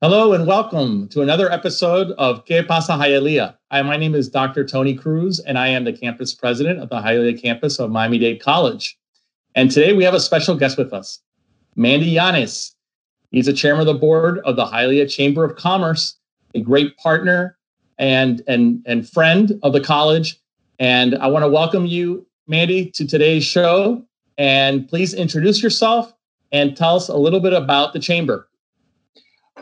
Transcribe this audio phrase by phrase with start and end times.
[0.00, 3.56] Hello and welcome to another episode of Que Pasa Hialeah.
[3.72, 4.64] Hi, my name is Dr.
[4.64, 8.40] Tony Cruz, and I am the campus president of the Hialeah campus of Miami Dade
[8.40, 8.96] College.
[9.56, 11.20] And today we have a special guest with us,
[11.74, 12.76] Mandy Yanes.
[13.32, 16.16] He's the chairman of the board of the Hialeah Chamber of Commerce,
[16.54, 17.58] a great partner
[17.98, 20.38] and, and, and friend of the college.
[20.78, 24.04] And I want to welcome you, Mandy, to today's show.
[24.36, 26.14] And please introduce yourself
[26.52, 28.47] and tell us a little bit about the chamber.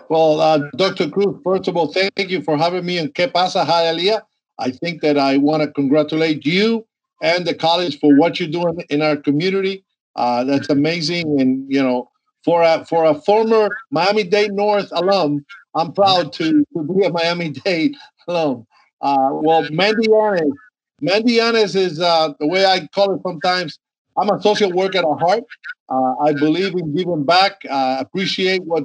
[0.08, 1.10] Well, uh, Dr.
[1.10, 4.22] Cruz, first of all, thank you for having me in Que Pasa Hialeah.
[4.58, 6.86] I think that I want to congratulate you
[7.22, 9.84] and the college for what you're doing in our community.
[10.14, 12.08] Uh, that's amazing, and you know,
[12.44, 17.10] for a for a former Miami Dade North alum, I'm proud to, to be a
[17.10, 17.96] Miami Dade
[18.28, 18.66] alum.
[19.02, 20.52] Uh, well, Mandy Yanes,
[21.00, 23.78] Mandy Yanes is uh, the way I call it sometimes.
[24.16, 25.44] I'm a social worker at heart.
[25.90, 27.60] Uh, I believe in giving back.
[27.70, 28.84] I appreciate what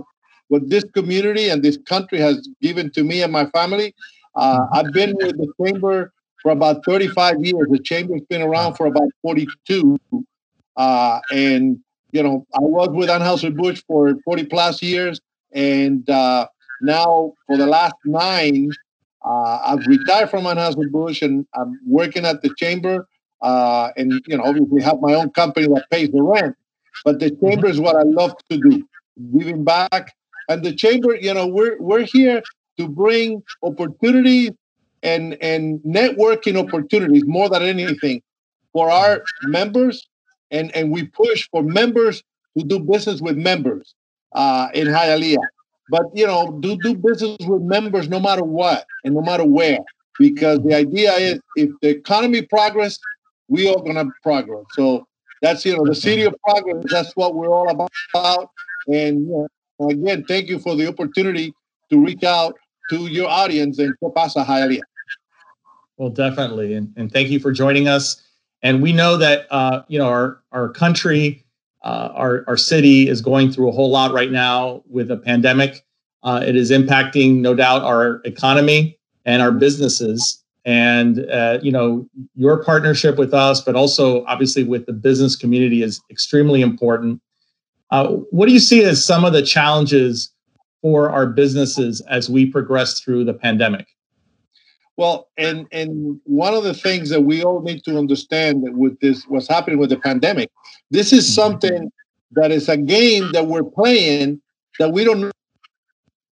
[0.51, 3.95] what this community and this country has given to me and my family.
[4.35, 7.67] Uh, I've been with the chamber for about 35 years.
[7.69, 9.97] The chamber's been around for about 42.
[10.75, 11.79] Uh, and,
[12.11, 15.21] you know, I was with Anheuser-Busch for 40 plus years.
[15.53, 16.47] And uh,
[16.81, 18.71] now for the last nine,
[19.23, 23.07] uh, I've retired from Anheuser-Busch and I'm working at the chamber.
[23.41, 26.57] Uh, and, you know, obviously have my own company that pays the rent.
[27.05, 28.85] But the chamber is what I love to do,
[29.31, 30.11] giving back
[30.49, 32.41] and the chamber, you know, we're we're here
[32.77, 34.51] to bring opportunities
[35.03, 38.21] and and networking opportunities more than anything
[38.73, 40.07] for our members,
[40.51, 42.23] and and we push for members
[42.57, 43.93] to do business with members
[44.33, 45.43] uh, in Hialeah.
[45.89, 49.79] But you know, do do business with members no matter what and no matter where,
[50.19, 52.97] because the idea is if the economy progress,
[53.47, 54.63] we all gonna progress.
[54.73, 55.05] So
[55.41, 56.85] that's you know the city of progress.
[56.89, 58.49] That's what we're all about.
[58.87, 59.47] And you know,
[59.89, 61.53] again, thank you for the opportunity
[61.89, 62.57] to reach out
[62.89, 64.81] to your audience and ¿Qué pasa, Hialeah?
[65.97, 66.73] Well, definitely.
[66.73, 68.21] And, and thank you for joining us.
[68.63, 71.43] And we know that, uh, you know, our, our country,
[71.83, 75.83] uh, our, our city is going through a whole lot right now with a pandemic.
[76.23, 80.43] Uh, it is impacting, no doubt, our economy and our businesses.
[80.63, 85.81] And, uh, you know, your partnership with us, but also obviously with the business community
[85.81, 87.19] is extremely important.
[87.91, 90.31] Uh, what do you see as some of the challenges
[90.81, 93.87] for our businesses as we progress through the pandemic?
[94.97, 98.99] Well, and and one of the things that we all need to understand that with
[98.99, 100.49] this what's happening with the pandemic,
[100.89, 101.41] this is mm-hmm.
[101.41, 101.91] something
[102.33, 104.41] that is a game that we're playing
[104.79, 105.31] that we don't know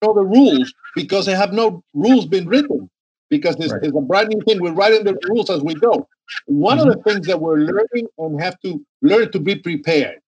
[0.01, 2.89] the rules because they have no rules been written
[3.29, 3.83] because it's, right.
[3.83, 4.61] it's a brand new thing.
[4.61, 6.07] We're writing the rules as we go.
[6.45, 6.89] One mm-hmm.
[6.89, 10.19] of the things that we're learning and have to learn to be prepared.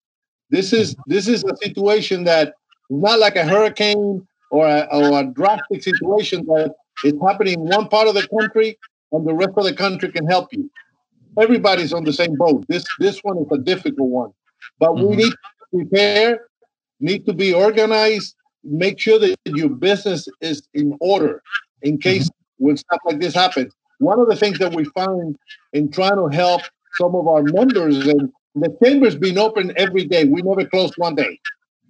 [0.50, 2.50] This is this is a situation that
[2.90, 6.74] is not like a hurricane or a, or a drastic situation that
[7.04, 8.78] is happening in one part of the country
[9.12, 10.70] and the rest of the country can help you.
[11.40, 12.66] Everybody's on the same boat.
[12.68, 14.32] This this one is a difficult one,
[14.80, 15.08] but mm-hmm.
[15.08, 15.38] we need to
[15.74, 16.48] prepare,
[17.00, 21.42] need to be organized, make sure that your business is in order
[21.82, 22.66] in case mm-hmm.
[22.66, 23.74] when stuff like this happens.
[24.00, 25.38] One of the things that we find
[25.74, 26.62] in trying to help
[26.96, 30.26] some of our members and the chamber's been open every day.
[30.26, 31.40] We never closed one day.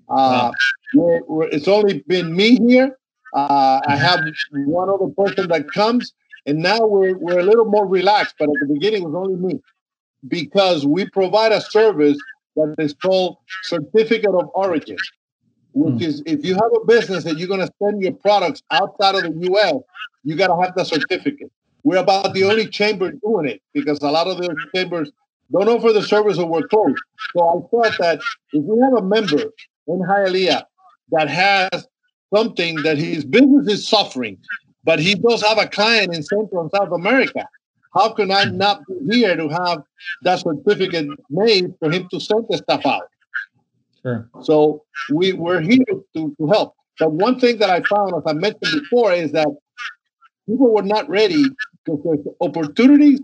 [0.09, 0.51] Uh,
[0.93, 2.97] we're, we're, it's only been me here.
[3.33, 4.21] Uh, I have
[4.51, 6.13] one other person that comes,
[6.45, 8.35] and now we're, we're a little more relaxed.
[8.39, 9.61] But at the beginning, it was only me
[10.27, 12.17] because we provide a service
[12.55, 14.97] that is called Certificate of Origin,
[15.73, 16.01] which mm.
[16.01, 19.23] is if you have a business and you're going to send your products outside of
[19.23, 19.75] the U.S.,
[20.23, 21.51] you got to have the certificate.
[21.83, 25.11] We're about the only chamber doing it because a lot of the chambers
[25.51, 27.01] don't offer the service or we're closed.
[27.35, 28.19] So I thought that
[28.51, 29.51] if we have a member
[29.87, 30.63] in Hialeah
[31.11, 31.87] that has
[32.33, 34.37] something that his business is suffering,
[34.83, 37.47] but he does have a client in Central and South America,
[37.93, 39.83] how can I not be here to have
[40.23, 43.07] that certificate made for him to send the stuff out?
[44.01, 44.29] Sure.
[44.43, 45.85] So we, we're here
[46.15, 46.75] to, to help.
[46.99, 49.47] But one thing that I found, as I mentioned before, is that
[50.47, 51.45] people were not ready
[51.85, 53.19] because there's opportunities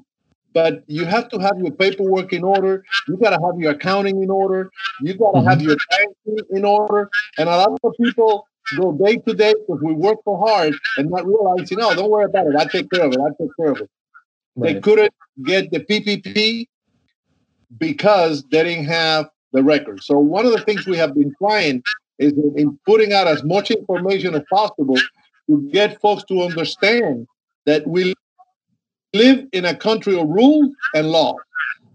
[0.53, 2.83] but you have to have your paperwork in order.
[3.07, 4.69] You got to have your accounting in order.
[5.01, 5.47] You got to mm-hmm.
[5.47, 7.09] have your banking in order.
[7.37, 11.09] And a lot of people go day to day because we work so hard and
[11.09, 12.55] not realizing, no, don't worry about it.
[12.55, 13.19] I take care of it.
[13.19, 13.89] I take care of it.
[14.55, 14.73] Right.
[14.73, 15.13] They couldn't
[15.45, 16.67] get the PPP
[17.77, 20.03] because they didn't have the record.
[20.03, 21.83] So one of the things we have been trying
[22.19, 24.97] is in putting out as much information as possible
[25.47, 27.27] to get folks to understand
[27.65, 28.13] that we
[29.13, 31.35] live in a country of rules and law.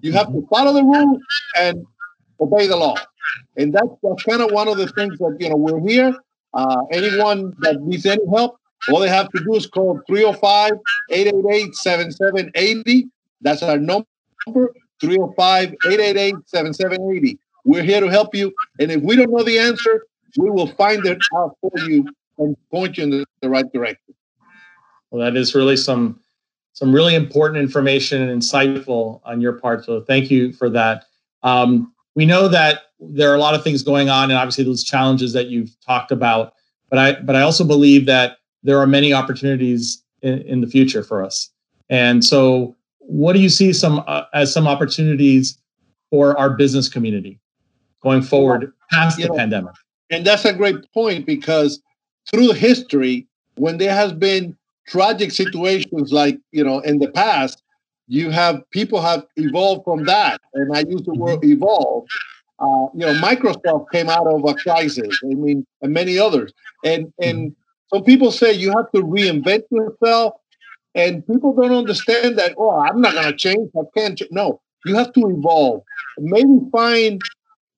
[0.01, 1.21] You have to follow the rules
[1.59, 1.87] and
[2.41, 2.97] obey the law.
[3.57, 6.15] And that's, that's kind of one of the things that, you know, we're here.
[6.55, 8.59] Uh, anyone that needs any help,
[8.91, 10.73] all they have to do is call 305
[11.11, 13.09] 888 7780.
[13.41, 14.07] That's our number
[15.01, 17.39] 305 888 7780.
[17.65, 18.55] We're here to help you.
[18.79, 22.07] And if we don't know the answer, we will find it out for you
[22.39, 24.15] and point you in the, the right direction.
[25.11, 26.21] Well, that is really some
[26.77, 29.83] some really important information and insightful on your part.
[29.87, 31.07] So thank you for that.
[31.43, 34.85] Um, we know that there are a lot of things going on, and obviously those
[34.85, 36.53] challenges that you've talked about.
[36.91, 41.03] But I but I also believe that there are many opportunities in, in the future
[41.03, 41.51] for us.
[41.89, 45.59] And so, what do you see some uh, as some opportunities
[46.11, 47.41] for our business community
[48.03, 49.73] going forward past the know, pandemic?
[50.11, 51.81] And that's a great point because
[52.31, 57.63] through history, when there has been tragic situations like you know in the past,
[58.07, 61.53] you have people have evolved from that, and I use the word mm-hmm.
[61.53, 62.07] evolve.
[62.59, 65.21] Uh, you know, Microsoft came out of a crisis.
[65.23, 66.53] I mean, and many others,
[66.85, 67.55] and and
[67.93, 70.35] some people say you have to reinvent yourself,
[70.95, 72.55] and people don't understand that.
[72.57, 73.71] Oh, I'm not going to change.
[73.77, 74.19] I can't.
[74.19, 74.31] Ch-.
[74.31, 75.83] No, you have to evolve.
[76.19, 77.21] Maybe find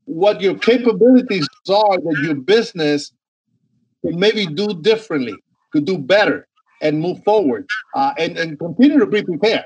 [0.05, 3.12] what your capabilities are that your business
[4.02, 5.34] can maybe do differently,
[5.72, 6.48] could do better,
[6.83, 9.65] and move forward, uh, and and continue to be prepared.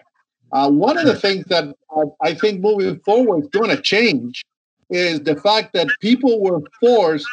[0.53, 4.43] Uh, one of the things that I, I think moving forward is going to change
[4.91, 7.27] is the fact that people were forced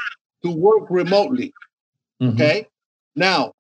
[0.44, 1.54] to work remotely.
[2.22, 2.36] Mm-hmm.
[2.36, 2.68] Okay,
[3.16, 3.54] now,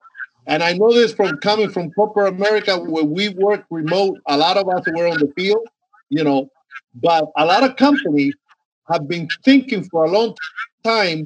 [0.48, 4.20] and I know this from coming from corporate America where we work remote.
[4.28, 5.68] A lot of us were on the field,
[6.10, 6.50] you know,
[6.96, 8.34] but a lot of companies
[8.90, 10.36] have been thinking for a long
[10.84, 11.26] time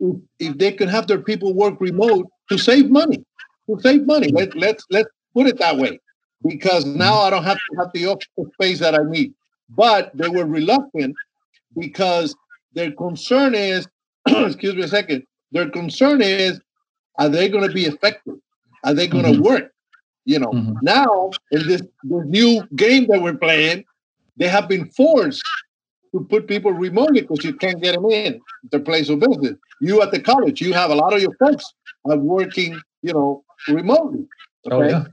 [0.00, 3.24] if, if they can have their people work remote to save money,
[3.68, 4.30] to save money.
[4.32, 6.00] Let, let's let's put it that way,
[6.44, 9.34] because now I don't have to have the office space that I need.
[9.70, 11.14] But they were reluctant
[11.76, 12.34] because
[12.72, 13.86] their concern is,
[14.26, 16.60] excuse me a second, their concern is,
[17.18, 18.36] are they going to be effective?
[18.84, 19.42] Are they going to mm-hmm.
[19.42, 19.72] work?
[20.24, 20.74] You know, mm-hmm.
[20.82, 23.84] now in this, this new game that we're playing,
[24.36, 25.42] they have been forced
[26.12, 29.54] to put people remotely because you can't get them in their place of business.
[29.80, 31.64] You at the college, you have a lot of your folks
[32.04, 34.26] are working, you know, remotely.
[34.70, 34.94] Oh, okay?
[34.94, 35.04] Oh, yeah.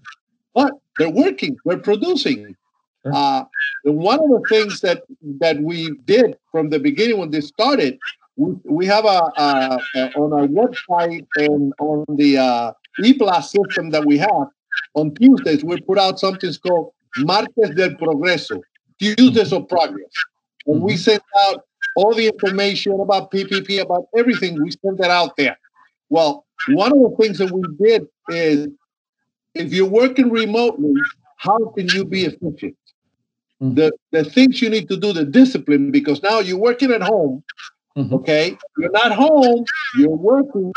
[0.54, 2.56] But they're working, they're producing.
[3.04, 3.14] Sure.
[3.14, 3.44] Uh,
[3.84, 5.04] one of the things that
[5.40, 8.00] that we did from the beginning when this started,
[8.36, 12.72] we, we have a, a, a on our website and on the uh,
[13.04, 14.48] e-blast system that we have
[14.94, 18.62] on Tuesdays, we put out something called Martes del Progreso,
[19.00, 20.12] Tuesdays of Progress.
[20.68, 21.00] And we mm-hmm.
[21.00, 21.66] send out
[21.96, 24.62] all the information about PPP, about everything.
[24.62, 25.58] We send that out there.
[26.10, 28.68] Well, one of the things that we did is
[29.54, 30.94] if you're working remotely,
[31.38, 32.76] how can you be efficient?
[33.62, 33.76] Mm-hmm.
[33.76, 37.44] The, the things you need to do, the discipline, because now you're working at home,
[37.98, 38.14] mm-hmm.
[38.16, 38.58] okay?
[38.78, 39.66] You're not home,
[39.98, 40.74] you're working.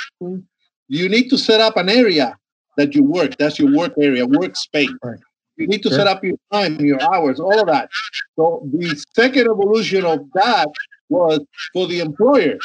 [0.89, 2.37] You need to set up an area
[2.77, 3.37] that you work.
[3.37, 4.95] That's your work area, workspace.
[5.03, 5.19] Right.
[5.57, 5.99] You need to sure.
[5.99, 7.91] set up your time, your hours, all of that.
[8.37, 10.69] So the second evolution of that
[11.09, 11.41] was
[11.73, 12.59] for the employer.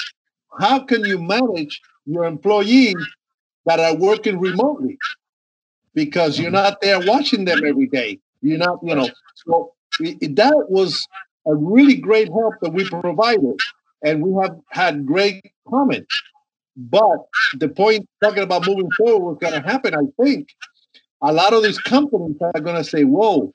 [0.60, 2.96] How can you manage your employees
[3.66, 4.98] that are working remotely?
[5.94, 8.20] Because you're not there watching them every day.
[8.42, 9.10] You're not, you know.
[9.36, 11.08] So that was
[11.46, 13.60] a really great help that we provided,
[14.04, 16.22] and we have had great comments.
[16.76, 17.20] But
[17.56, 20.48] the point talking about moving forward was going to happen, I think,
[21.22, 23.54] a lot of these companies are going to say, whoa,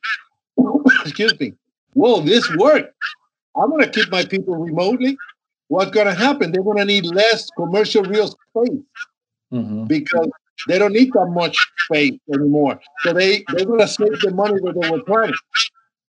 [1.00, 1.54] excuse me,
[1.94, 2.94] whoa, this worked.
[3.56, 5.16] I'm going to keep my people remotely.
[5.68, 6.52] What's going to happen?
[6.52, 8.80] They're going to need less commercial real space
[9.52, 9.84] mm-hmm.
[9.84, 10.28] because
[10.66, 12.80] they don't need that much space anymore.
[13.00, 15.34] So they, they're going to save the money that they were planning.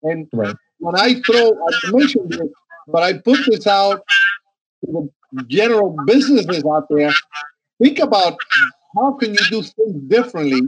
[0.03, 0.55] And right.
[0.79, 2.49] when I throw, I mentioned this,
[2.87, 4.03] but I put this out
[4.85, 7.13] to the general businesses out there.
[7.83, 8.39] Think about
[8.97, 10.63] how can you do things differently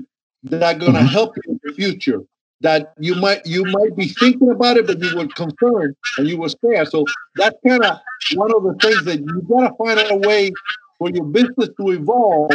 [0.44, 1.06] that are going to mm-hmm.
[1.06, 2.20] help you in the future
[2.60, 6.38] that you might you might be thinking about it, but you were concerned and you
[6.38, 6.88] were scared.
[6.88, 7.04] So
[7.36, 7.98] that's kind of
[8.34, 10.52] one of the things that you gotta find a way
[10.98, 12.50] for your business to evolve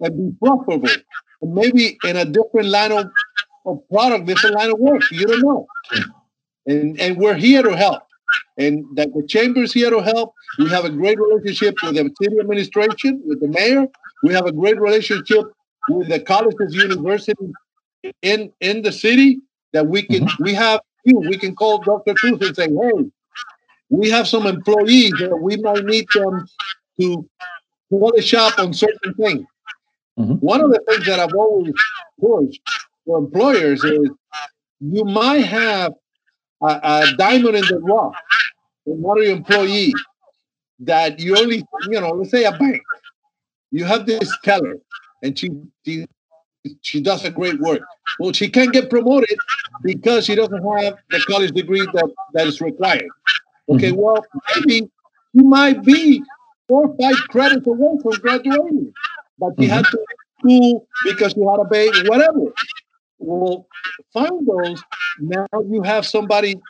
[0.00, 0.88] and be profitable.
[1.42, 3.06] And maybe in a different line of,
[3.66, 5.02] of product, different line of work.
[5.10, 5.66] You don't know.
[6.66, 8.02] And and we're here to help.
[8.56, 10.32] And that the chamber is here to help.
[10.58, 13.86] We have a great relationship with the city administration, with the mayor.
[14.22, 15.44] We have a great relationship
[15.88, 17.52] with the colleges, universities
[18.22, 19.40] in in the city
[19.72, 20.42] that we can mm-hmm.
[20.42, 22.14] we have you we can call Dr.
[22.14, 23.10] Cruz and say, hey,
[23.90, 26.46] we have some employees that we might need them
[27.00, 27.28] to
[27.90, 29.46] polish up on certain things.
[30.18, 30.34] Mm-hmm.
[30.34, 31.74] One of the things that I've always
[32.20, 32.60] pushed
[33.04, 34.08] for employers is
[34.80, 35.92] you might have
[36.62, 38.14] a, a diamond in the rough
[38.86, 39.94] in one of your employees
[40.80, 42.80] that you only, you know, let's say a bank
[43.74, 44.76] you have this teller,
[45.24, 45.50] and she,
[45.84, 46.06] she
[46.82, 47.82] she does a great work.
[48.18, 49.38] Well, she can't get promoted
[49.82, 53.08] because she doesn't have the college degree that, that is required.
[53.68, 54.00] Okay, mm-hmm.
[54.00, 54.24] well,
[54.56, 54.90] maybe
[55.34, 56.22] she might be
[56.68, 58.92] four or five credits away from graduating,
[59.38, 59.74] but she mm-hmm.
[59.74, 60.04] had to
[60.38, 62.40] school because she had a baby, whatever.
[63.18, 63.66] Well,
[64.12, 64.82] find those.
[65.20, 66.60] Now you have somebody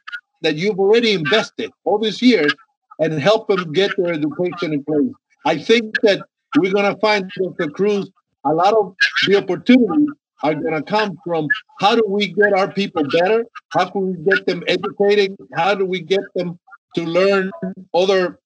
[0.42, 2.54] that you've already invested all these years
[2.98, 5.10] and help them get their education in place.
[5.46, 6.22] I think that
[6.56, 7.70] we're going to find Dr.
[7.70, 8.08] Cruz
[8.44, 8.94] a lot of
[9.26, 10.08] the opportunities
[10.42, 11.48] are going to come from
[11.80, 13.44] how do we get our people better?
[13.70, 15.36] How can we get them educated?
[15.54, 16.58] How do we get them
[16.96, 17.50] to learn
[17.94, 18.38] other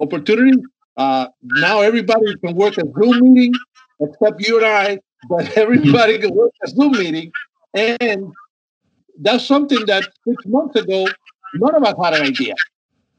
[0.00, 0.62] opportunities?
[0.96, 3.54] Uh, now everybody can work a Zoom meeting
[4.00, 7.32] except you and I, but everybody can work a Zoom meeting.
[7.74, 8.32] And
[9.20, 11.06] that's something that six months ago,
[11.54, 12.54] none of us had an idea.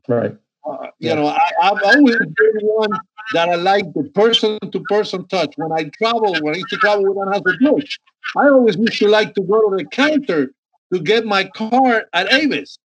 [0.08, 0.36] Right.
[0.66, 2.92] Uh, you know, I, have always been one
[3.34, 5.54] that I like the person to person touch.
[5.56, 7.98] When I travel, when I used to travel with Anheuser-Busch,
[8.36, 10.52] I always used to like to go to the counter
[10.94, 12.78] to get my car at Avis.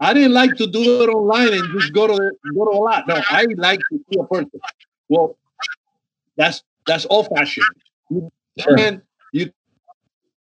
[0.00, 2.14] I didn't like to do it online and just go to
[2.54, 3.06] go to a lot.
[3.06, 4.60] No, I like to see a person.
[5.08, 5.36] Well,
[6.36, 7.66] that's that's old fashioned.
[8.10, 8.30] You
[9.32, 9.50] you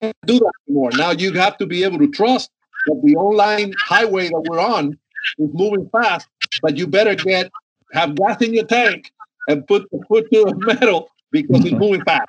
[0.01, 0.91] can't do that anymore.
[0.93, 2.51] Now you have to be able to trust
[2.85, 4.97] that the online highway that we're on
[5.37, 6.27] is moving fast,
[6.61, 7.51] but you better get
[7.93, 9.11] have gas in your tank
[9.47, 12.27] and put the foot to the metal because it's moving fast.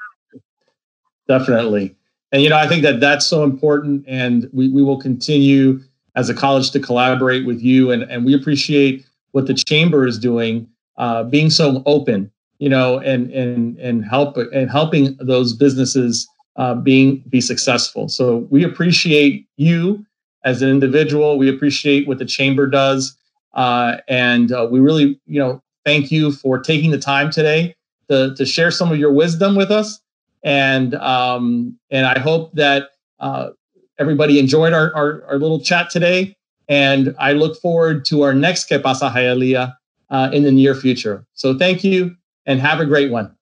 [1.28, 1.94] Definitely.
[2.32, 5.80] And you know, I think that that's so important, and we, we will continue
[6.16, 10.18] as a college to collaborate with you, and, and we appreciate what the chamber is
[10.18, 16.26] doing, uh, being so open, you know, and and and help and helping those businesses
[16.56, 18.08] uh, being be successful.
[18.08, 20.04] So we appreciate you
[20.44, 21.38] as an individual.
[21.38, 23.16] We appreciate what the chamber does,
[23.54, 27.74] uh, and uh, we really, you know, thank you for taking the time today
[28.08, 30.00] to, to share some of your wisdom with us.
[30.42, 32.90] And um, and I hope that
[33.20, 33.50] uh,
[33.98, 36.36] everybody enjoyed our, our, our, little chat today.
[36.68, 39.74] And I look forward to our next Que Pasa Hialeah
[40.10, 41.24] uh, in the near future.
[41.34, 42.16] So thank you
[42.46, 43.34] and have a great one.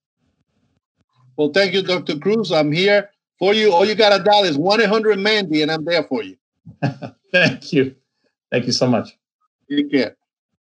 [1.37, 2.19] Well, thank you, Dr.
[2.19, 2.52] Cruz.
[2.52, 3.73] I'm here for you.
[3.73, 6.37] All you got to dial is 1 800 Mandy, and I'm there for you.
[7.33, 7.95] thank you.
[8.50, 9.17] Thank you so much.
[9.71, 10.17] Take care.